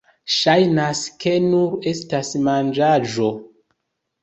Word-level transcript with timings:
Ŝajnas, 0.35 1.01
ke 1.25 1.35
nur 1.51 1.77
estas 1.93 2.33
manĝaĵo 2.49 3.31